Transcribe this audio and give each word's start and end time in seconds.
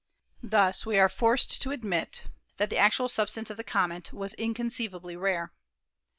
Thus 0.41 0.83
we 0.83 0.97
are 0.97 1.07
forced 1.07 1.61
to 1.61 1.69
admit 1.69 2.23
that 2.57 2.71
the 2.71 2.77
actual 2.79 3.07
substance 3.07 3.51
of 3.51 3.57
the 3.57 3.63
comet 3.63 4.11
was 4.11 4.33
inconceivably 4.33 5.15
rare. 5.15 5.53